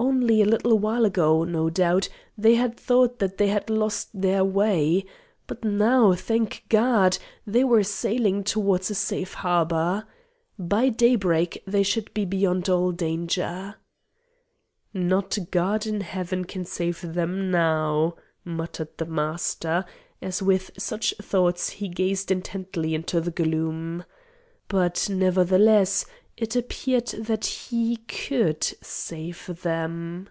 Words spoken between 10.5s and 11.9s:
By daybreak they